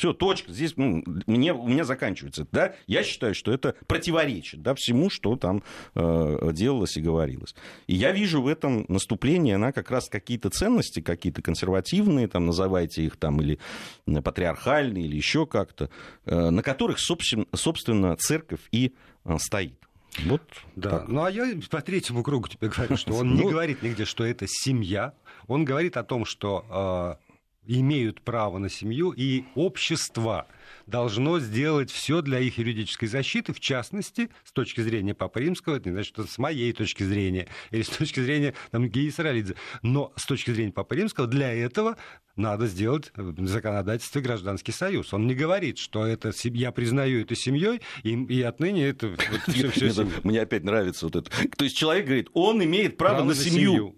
[0.00, 0.50] Все, точка.
[0.50, 2.46] Здесь ну, мне, у меня заканчивается.
[2.52, 2.72] Да?
[2.86, 5.62] Я считаю, что это противоречит да, всему, что там
[5.94, 7.54] э, делалось и говорилось.
[7.86, 13.04] И я вижу в этом наступление на как раз какие-то ценности, какие-то консервативные, там, называйте
[13.04, 13.58] их там, или
[14.24, 15.90] патриархальные, или еще как-то,
[16.24, 18.94] э, на которых, собственно, собственно церковь и
[19.26, 19.74] э, стоит.
[20.24, 20.40] Вот
[20.76, 21.08] Да, так.
[21.08, 23.50] ну а я по третьему кругу тебе говорю, что он не Ну.
[23.50, 25.12] говорит нигде, что это семья.
[25.46, 27.29] Он говорит о том, что э,
[27.78, 30.46] имеют право на семью, и общество
[30.86, 35.88] должно сделать все для их юридической защиты, в частности, с точки зрения Папы Римского, это
[35.88, 40.12] не значит, что с моей точки зрения, или с точки зрения там, Геи Саралидзе, но
[40.16, 41.96] с точки зрения Папы Римского для этого
[42.36, 45.12] надо сделать в законодательстве гражданский союз.
[45.12, 49.20] Он не говорит, что это я признаю это семьей, и, и отныне это вот,
[49.54, 51.30] всё- всё Мне, опять нравится вот это.
[51.56, 53.94] То есть человек говорит, он имеет право, на семью.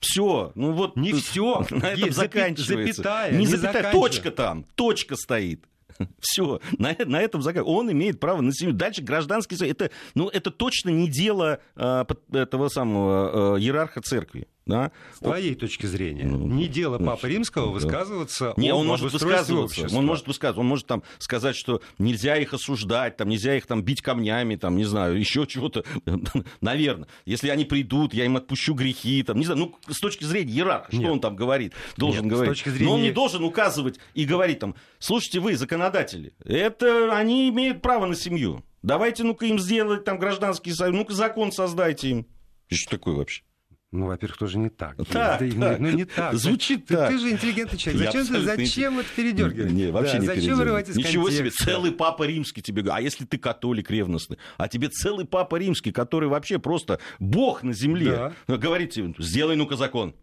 [0.00, 1.64] Все, ну вот Не всё.
[1.70, 3.02] на этом заканчивается.
[3.02, 5.64] запятая, не не запятая, точка там, точка стоит.
[6.20, 7.62] Все, на, на этом заказ.
[7.66, 8.74] Он имеет право на семью.
[8.74, 9.56] Дальше гражданский.
[9.68, 14.48] Это, ну, это точно не дело э, этого самого э, иерарха церкви.
[14.70, 14.92] Да?
[15.14, 20.06] С твоей точки зрения, ну, не дело Папы Римского высказываться не, он может высказываться, он
[20.06, 24.00] может высказываться, он может там сказать, что нельзя их осуждать, там нельзя их там бить
[24.00, 25.84] камнями, там не знаю, еще чего-то,
[26.60, 27.08] наверное.
[27.24, 30.92] Если они придут, я им отпущу грехи, там не знаю, ну с точки зрения иерарха,
[30.92, 32.58] что он там говорит, должен Нет, говорить.
[32.64, 32.84] Зрения...
[32.84, 38.06] Но он не должен указывать и говорить там, слушайте, вы законодатели, это они имеют право
[38.06, 38.64] на семью.
[38.82, 42.26] Давайте, ну-ка, им сделать там гражданский союз, ну-ка, закон создайте им.
[42.70, 43.42] Что такое вообще?
[43.92, 44.96] Ну, во-первых, тоже не так.
[45.08, 45.80] Так, ты, так.
[45.80, 46.34] Ну, не так.
[46.34, 47.10] Звучит ты, так.
[47.10, 48.12] Ты же интеллигентный человек.
[48.12, 49.72] Зачем, ты, зачем это передергивать?
[49.72, 51.62] Не, вообще да, не Зачем вырывать из Ничего контекста?
[51.62, 53.00] себе, целый папа римский тебе говорит.
[53.00, 54.38] А если ты католик ревностный?
[54.58, 58.32] А тебе целый папа римский, который вообще просто бог на земле.
[58.46, 58.56] Да.
[58.56, 60.14] Говорит тебе, сделай ну-ка закон.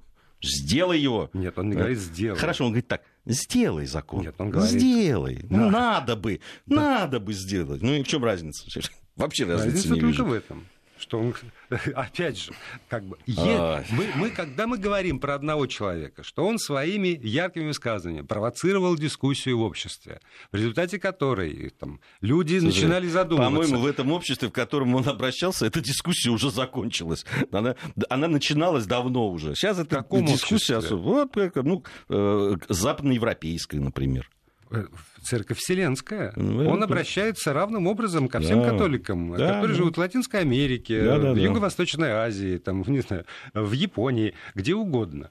[0.42, 1.30] Сделай его.
[1.34, 2.38] Нет, он не говорит сделай.
[2.38, 4.22] Хорошо, он говорит так, сделай закон.
[4.22, 4.80] Нет, он говорит...
[4.80, 5.40] Сделай.
[5.44, 5.58] Да.
[5.58, 6.76] Ну, надо бы, да.
[6.76, 7.82] надо бы сделать.
[7.82, 8.64] Ну и в чем разница?
[9.18, 10.26] Вообще разницы разница не только вижу.
[10.26, 10.68] в этом
[11.00, 11.36] что он,
[11.96, 12.52] опять же,
[12.90, 13.86] как бы, е...
[13.92, 19.60] мы, мы, когда мы говорим про одного человека, что он своими яркими высказываниями провоцировал дискуссию
[19.60, 20.20] в обществе,
[20.52, 23.52] в результате которой там, люди Слушай, начинали задумываться.
[23.52, 27.26] По-моему, в этом обществе, в котором он обращался, эта дискуссия уже закончилась.
[27.52, 27.76] Она,
[28.10, 29.56] она начиналась давно уже.
[29.56, 31.02] Сейчас это дискуссия особо.
[31.02, 34.30] Вот, ну, э, западноевропейская, например.
[34.72, 34.86] Э,
[35.24, 36.34] церковь Вселенская.
[36.36, 38.72] Ну, Он обращается равным образом ко всем да.
[38.72, 39.74] католикам, да, которые да.
[39.74, 44.74] живут в Латинской Америке, да, да, в Юго-Восточной Азии, там, не знаю, в Японии, где
[44.76, 45.30] угодно.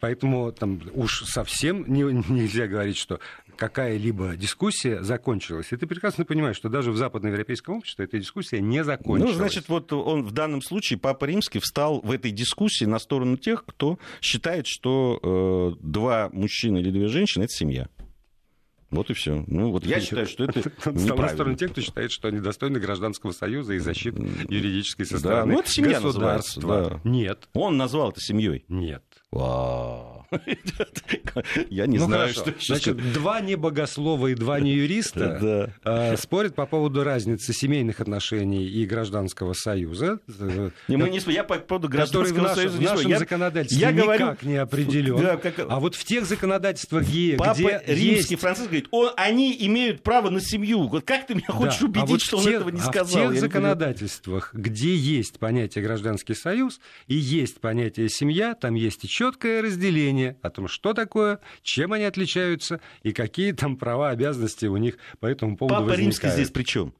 [0.00, 3.20] Поэтому там уж совсем не, нельзя говорить, что
[3.56, 5.72] какая-либо дискуссия закончилась.
[5.72, 9.32] И ты прекрасно понимаешь, что даже в западноевропейском обществе эта дискуссия не закончилась.
[9.32, 13.36] Ну, значит, вот он в данном случае, Папа Римский, встал в этой дискуссии на сторону
[13.36, 17.88] тех, кто считает, что э, два мужчины или две женщины– это семья.
[18.94, 19.44] Вот и все.
[19.46, 21.28] Ну, вот я считаю, что это неправильно.
[21.28, 25.52] стороны тех, кто считает, что они достойны гражданского союза и защиты юридической со стороны да,
[25.54, 27.00] ну, это семья государства.
[27.04, 27.08] Да.
[27.08, 27.48] Нет.
[27.54, 28.64] Он назвал это семьей.
[28.68, 29.02] Нет.
[29.30, 30.13] Вау.
[31.70, 32.52] Я не ну, знаю, хорошо.
[32.52, 32.74] что...
[32.74, 38.86] Значит, два небогослова и два не юриста э, спорят по поводу разницы семейных отношений и
[38.86, 40.20] гражданского союза.
[40.88, 44.06] Не, мы не, я по поводу гражданского в союза в нашем я, законодательстве я никак
[44.06, 45.20] говорю, не определен.
[45.20, 45.58] Да, как...
[45.58, 48.40] А вот в тех законодательствах, где, Папа где римский есть...
[48.40, 50.86] Франциск говорит, о, они имеют право на семью.
[50.86, 51.86] Вот как ты меня хочешь да.
[51.86, 53.06] убедить, а вот что он он этого не а сказал?
[53.06, 59.08] в тех законодательствах, где есть понятие гражданский союз и есть понятие семья, там есть и
[59.08, 64.76] четкое разделение о том, что такое, чем они отличаются и какие там права, обязанности у
[64.76, 66.00] них по этому поводу Папа возникают.
[66.22, 66.94] римский здесь при чем?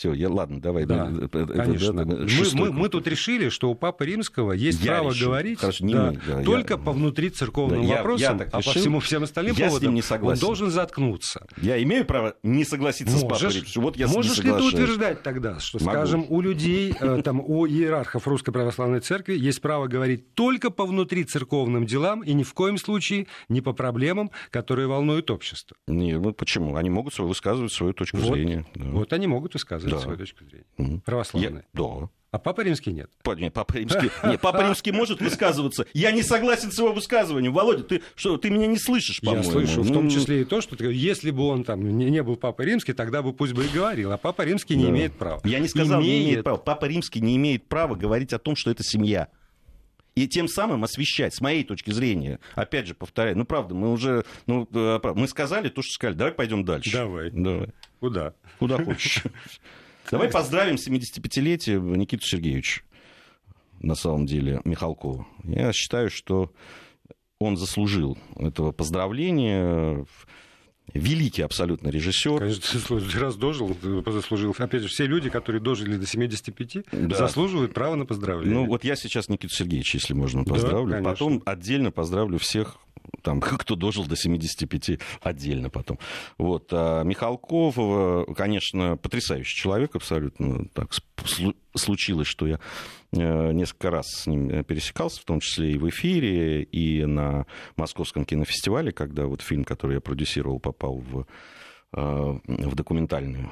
[0.00, 0.86] Все, я, ладно, давай.
[0.86, 1.92] Да, ну, конечно.
[1.92, 5.28] мы, мы, мы тут решили, что у Папы Римского есть я право решил.
[5.28, 6.78] говорить Хорошо, не да, мы, да, только я...
[6.78, 8.72] по внутрицерковным да, вопросам, я, я а решил.
[8.72, 11.46] по всему всем остальным я поводам не он должен заткнуться.
[11.60, 13.82] Я имею право не согласиться можешь, с Папой Римским.
[13.82, 15.90] Вот я можешь ли ты утверждать тогда, что, Могу.
[15.90, 20.86] скажем, у людей, э, там, у иерархов Русской Православной Церкви есть право говорить только по
[20.86, 25.76] внутрицерковным делам и ни в коем случае не по проблемам, которые волнуют общество?
[25.86, 26.76] Нет, ну почему?
[26.76, 28.64] Они могут высказывать свою точку вот, зрения.
[28.74, 28.86] Да.
[28.92, 30.02] Вот они могут высказывать да.
[30.02, 30.66] свою точку зрения.
[30.78, 31.00] Угу.
[31.04, 31.64] Православные.
[31.72, 31.80] Я...
[31.80, 32.08] Да.
[32.32, 33.10] А Папа Римский нет.
[33.36, 35.86] Нет, Папа Римский, нет, Папа Римский может высказываться.
[35.94, 37.52] Я не согласен с его высказыванием.
[37.52, 39.42] Володя, ты что, ты меня не слышишь, по-моему.
[39.42, 42.36] Я слышу, в том числе и то, что ты, если бы он там не, был
[42.36, 44.12] Папой Римский, тогда бы пусть бы и говорил.
[44.12, 44.90] А Папа Римский не да.
[44.90, 45.40] имеет права.
[45.44, 46.12] Я не сказал, имеет...
[46.12, 46.58] не имеет права.
[46.58, 49.28] Папа Римский не имеет права говорить о том, что это семья.
[50.14, 54.24] И тем самым освещать, с моей точки зрения, опять же, повторяю, ну, правда, мы уже,
[54.46, 56.92] ну, мы сказали то, что сказали, давай пойдем дальше.
[56.92, 57.30] Давай.
[57.30, 57.68] Давай.
[58.00, 58.34] Куда?
[58.58, 59.22] Куда хочешь.
[60.10, 62.82] Давай поздравим 75-летие Никиту Сергеевича,
[63.80, 65.26] на самом деле, Михалкова.
[65.44, 66.52] Я считаю, что
[67.38, 70.04] он заслужил этого поздравления.
[70.92, 72.38] Великий абсолютно режиссер.
[72.38, 74.56] Конечно, раз дожил, заслужил.
[74.58, 77.16] Опять же, все люди, которые дожили до 75, да.
[77.16, 78.58] заслуживают права на поздравление.
[78.58, 80.90] Ну, вот я сейчас Никиту Сергеевича, если можно, поздравлю.
[80.96, 82.78] Да, Потом отдельно поздравлю всех
[83.22, 85.98] там, кто дожил до 75 отдельно потом.
[86.38, 86.68] Вот.
[86.72, 87.76] А Михалков,
[88.36, 90.66] конечно, потрясающий человек абсолютно.
[90.74, 90.90] Так
[91.74, 92.60] случилось, что я
[93.12, 98.92] несколько раз с ним пересекался, в том числе и в эфире, и на Московском кинофестивале,
[98.92, 101.26] когда вот фильм, который я продюсировал, попал в
[101.92, 103.50] в документальную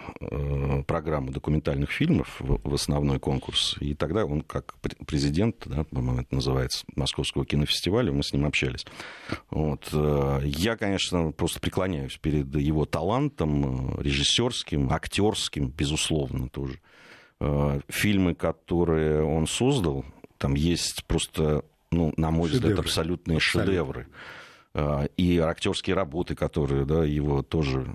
[0.86, 3.76] программу документальных фильмов, в основной конкурс.
[3.80, 8.86] И тогда он, как президент, да, по-моему, это называется, Московского кинофестиваля, мы с ним общались.
[9.50, 9.88] Вот.
[10.44, 16.78] Я, конечно, просто преклоняюсь перед его талантом режиссерским, актерским, безусловно, тоже.
[17.88, 20.04] Фильмы, которые он создал,
[20.38, 22.68] там есть просто, ну, на мой шедевры.
[22.68, 23.72] взгляд, абсолютные Абсолютно.
[23.72, 24.06] шедевры.
[25.16, 27.86] и актерские работы, которые да, его тоже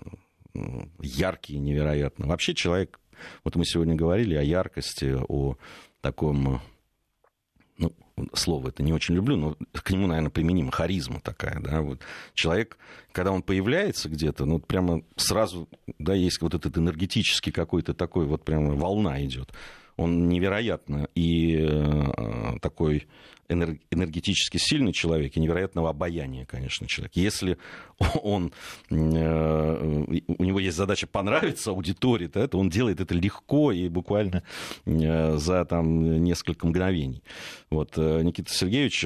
[1.00, 2.28] яркие невероятно.
[2.28, 3.00] Вообще человек,
[3.44, 5.58] вот мы сегодня говорили о яркости, о
[6.02, 6.62] таком
[7.78, 7.94] ну,
[8.34, 12.02] слово это не очень люблю, но к нему, наверное, применима харизма такая, да, вот.
[12.34, 12.78] Человек,
[13.12, 18.46] когда он появляется где-то, ну, прямо сразу, да, есть вот этот энергетический какой-то такой, вот
[18.46, 19.52] прямо волна идет.
[19.98, 23.08] Он невероятно и э, такой
[23.50, 27.12] энергетически сильный человек и невероятного обаяния, конечно, человек.
[27.16, 27.58] Если
[28.24, 28.52] он,
[28.90, 34.44] э, у него есть задача понравиться аудитории, то это он делает это легко и буквально
[34.86, 37.24] э, за там, несколько мгновений.
[37.70, 39.06] Вот, Никита Сергеевич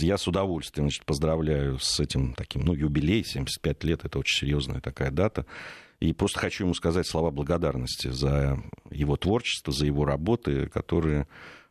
[0.00, 4.80] я с удовольствием значит, поздравляю с этим таким, ну, юбилей, 75 лет, это очень серьезная
[4.80, 5.46] такая дата.
[6.00, 8.58] И просто хочу ему сказать слова благодарности за
[8.90, 11.26] его творчество, за его работы, которые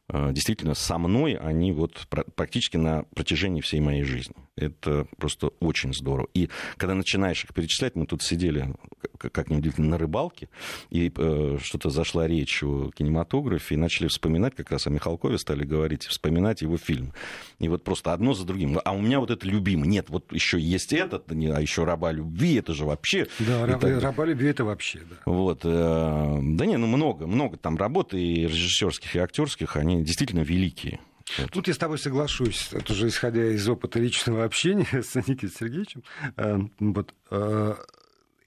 [0.09, 4.35] действительно со мной они вот практически на протяжении всей моей жизни.
[4.55, 6.27] Это просто очень здорово.
[6.33, 8.73] И когда начинаешь их перечислять, мы тут сидели,
[9.17, 10.47] как ни удивительно, на рыбалке,
[10.89, 15.65] и э, что-то зашла речь о кинематографе, и начали вспоминать, как раз о Михалкове стали
[15.65, 17.11] говорить, вспоминать его фильм.
[17.59, 18.79] И вот просто одно за другим.
[18.83, 19.89] А у меня вот это любимый.
[19.89, 23.27] Нет, вот еще есть этот, а еще «Раба любви», это же вообще...
[23.39, 23.99] Да, это...
[23.99, 25.17] «Раба любви» это вообще, да.
[25.25, 25.61] Вот.
[25.63, 30.99] Э, да не, ну много, много там работы и режиссерских, и актерских, они действительно великие.
[31.37, 31.51] Вот.
[31.51, 36.03] Тут я с тобой соглашусь, это уже исходя из опыта личного общения с Никитой Сергеевичем.
[36.37, 37.75] Э, вот, э,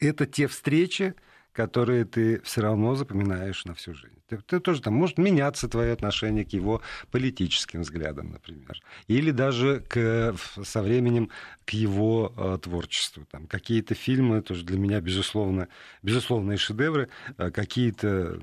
[0.00, 1.14] это те встречи,
[1.52, 4.14] которые ты все равно запоминаешь на всю жизнь.
[4.28, 9.80] Ты, ты тоже там может меняться твое отношение к его политическим взглядам, например, или даже
[9.80, 11.30] к, со временем
[11.64, 13.26] к его э, творчеству.
[13.30, 15.66] Там какие-то фильмы тоже для меня безусловно
[16.02, 18.40] безусловные шедевры, э, какие-то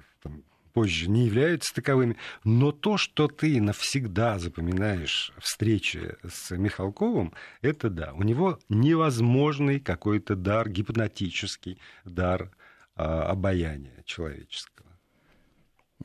[0.76, 8.11] позже не являются таковыми, но то, что ты навсегда запоминаешь встречи с Михалковым, это да,
[8.13, 12.51] у него невозможный какой-то дар, гипнотический дар
[12.97, 14.76] а, обаяния человеческого.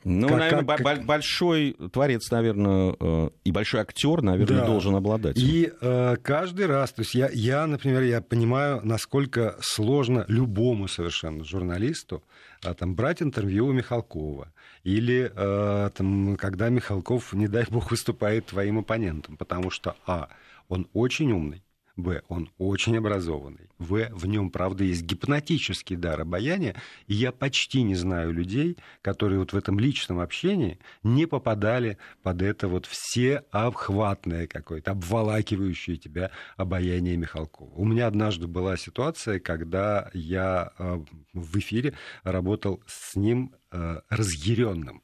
[0.03, 4.65] Ну, как, наверное, как, большой творец, наверное, э, и большой актер, наверное, да.
[4.65, 5.37] должен обладать.
[5.37, 11.43] И э, каждый раз, то есть я, я, например, я понимаю, насколько сложно любому совершенно
[11.43, 12.23] журналисту
[12.63, 14.51] а, там, брать интервью у Михалкова.
[14.83, 19.37] Или а, там, когда Михалков, не дай бог, выступает твоим оппонентом.
[19.37, 20.29] Потому что, а,
[20.69, 21.63] он очень умный,
[21.95, 22.21] Б.
[22.27, 23.69] Он очень образованный.
[23.77, 24.09] В.
[24.11, 26.75] В нем, правда, есть гипнотический дар обаяния.
[27.07, 32.41] И я почти не знаю людей, которые вот в этом личном общении не попадали под
[32.41, 37.73] это вот все обхватное какое-то, обволакивающее тебя обаяние Михалкова.
[37.75, 40.99] У меня однажды была ситуация, когда я э,
[41.33, 45.03] в эфире работал с ним э, разъяренным.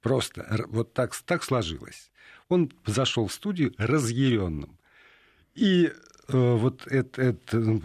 [0.00, 2.10] Просто вот так, так сложилось.
[2.48, 4.78] Он зашел в студию разъяренным.
[5.54, 5.90] И
[6.28, 7.82] вот это, это ну,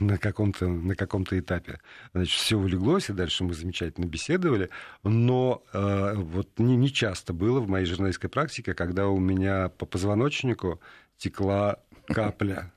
[0.00, 1.80] на каком-то на каком-то этапе
[2.12, 4.70] значит, все улеглось, и дальше мы замечательно беседовали,
[5.02, 9.86] но э, вот не, не часто было в моей журналистской практике, когда у меня по
[9.86, 10.80] позвоночнику
[11.18, 12.72] текла капля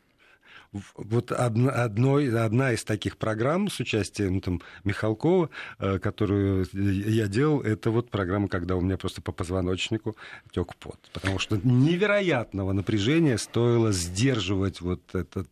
[0.95, 5.49] вот одна, одной, одна из таких программ с участием там, Михалкова,
[5.79, 10.15] э, которую я делал, это вот программа, когда у меня просто по позвоночнику
[10.51, 10.99] тек пот.
[11.13, 15.49] Потому что невероятного напряжения стоило сдерживать вот этот...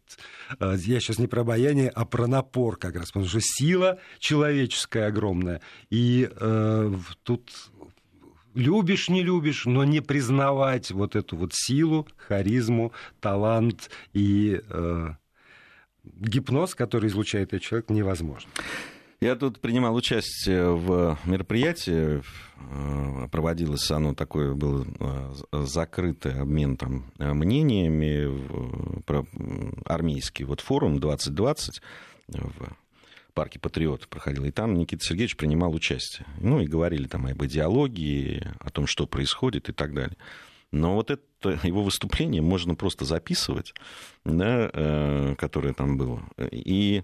[0.60, 5.08] Э, я сейчас не про обаяние, а про напор как раз, потому что сила человеческая
[5.08, 5.62] огромная.
[5.90, 6.94] И э,
[7.24, 7.52] тут
[8.56, 15.10] любишь, не любишь, но не признавать вот эту вот силу, харизму, талант и э,
[16.04, 18.50] гипноз, который излучает этот человек, невозможно.
[19.22, 22.22] Я тут принимал участие в мероприятии,
[22.58, 29.26] э, проводилось оно такое, был э, закрытый обмен там, мнениями, про
[29.86, 31.82] армейский вот форум 2020
[32.28, 32.76] в
[33.36, 36.26] парке Патриот проходил, и там Никита Сергеевич принимал участие.
[36.40, 40.18] Ну, и говорили там об идеологии, о том, что происходит и так далее.
[40.72, 43.76] Но вот это его выступление можно просто записывать,
[44.24, 47.04] да, э, которое там было, и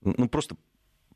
[0.00, 0.56] ну, просто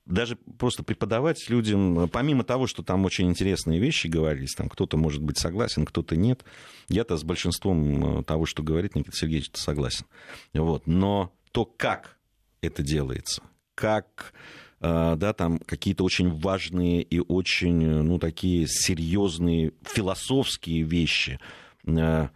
[0.09, 5.22] даже просто преподавать людям, помимо того, что там очень интересные вещи говорились, там кто-то может
[5.22, 6.44] быть согласен, кто-то нет.
[6.88, 10.06] Я-то с большинством э, того, что говорит Никита Сергеевич, согласен.
[10.54, 10.86] Вот.
[10.86, 12.16] Но то, как
[12.62, 13.42] это делается,
[13.79, 14.33] как
[14.81, 21.39] э, да, там какие-то очень важные и очень, ну, такие серьезные философские вещи
[21.87, 22.29] э,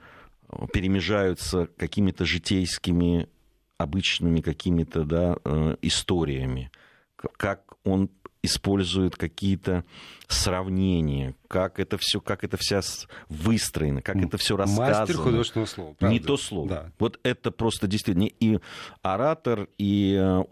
[0.72, 3.28] перемежаются какими-то житейскими,
[3.76, 6.70] обычными какими-то, да, э, историями.
[7.16, 8.08] Как он
[8.42, 9.84] использует какие-то
[10.26, 12.80] сравнения, как это все, как это вся
[13.28, 15.00] выстроено, как это все рассказано.
[15.00, 15.94] Мастер художественного слова.
[15.94, 16.12] Правда?
[16.12, 16.68] Не то слово.
[16.68, 16.92] Да.
[16.98, 18.58] Вот это просто действительно и
[19.02, 20.42] оратор, и э,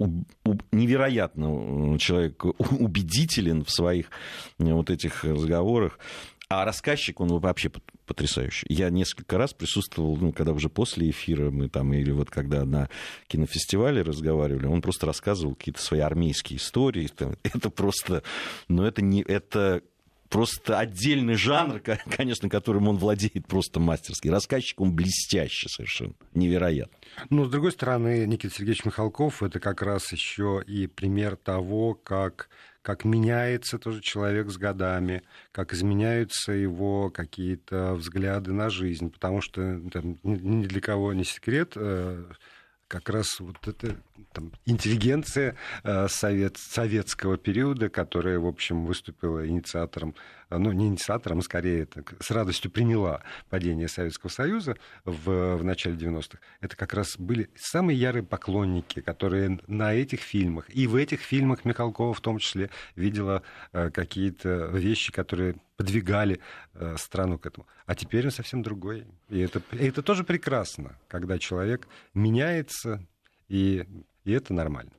[0.72, 4.06] невероятно человек убедителен в своих
[4.58, 5.98] э, вот этих разговорах.
[6.50, 7.70] А рассказчик, он вообще
[8.06, 8.66] потрясающий.
[8.68, 12.88] Я несколько раз присутствовал, ну, когда уже после эфира мы там, или вот когда на
[13.28, 17.08] кинофестивале разговаривали, он просто рассказывал какие-то свои армейские истории.
[17.44, 18.24] Это просто,
[18.66, 19.82] ну, это не, это
[20.28, 21.80] просто отдельный жанр,
[22.16, 24.26] конечно, которым он владеет просто мастерски.
[24.26, 26.96] Рассказчик он блестящий совершенно, невероятно.
[27.30, 32.48] Ну, с другой стороны, Никита Сергеевич Михалков это как раз еще и пример того, как
[32.82, 35.22] как меняется тоже человек с годами,
[35.52, 41.72] как изменяются его какие-то взгляды на жизнь, потому что там, ни для кого не секрет,
[41.76, 42.24] э,
[42.88, 43.96] как раз вот эта
[44.32, 50.14] там, интеллигенция э, совет, советского периода, которая, в общем, выступила инициатором,
[50.58, 55.96] ну, не инициатором, а скорее так, с радостью приняла падение Советского Союза в, в начале
[55.96, 61.20] 90-х, это как раз были самые ярые поклонники, которые на этих фильмах, и в этих
[61.20, 63.42] фильмах Михалкова в том числе видела
[63.72, 66.40] э, какие-то вещи, которые подвигали
[66.74, 67.66] э, страну к этому.
[67.86, 69.06] А теперь он совсем другой.
[69.30, 73.02] И это, и это тоже прекрасно, когда человек меняется,
[73.48, 73.86] и,
[74.24, 74.92] и это нормально.